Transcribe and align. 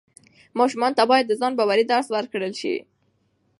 ماشومانو 0.59 0.97
ته 0.97 1.03
باید 1.11 1.25
د 1.27 1.33
ځان 1.41 1.53
باورۍ 1.59 1.83
درس 1.87 2.07
ورکړل 2.11 2.53
سي. 2.61 2.75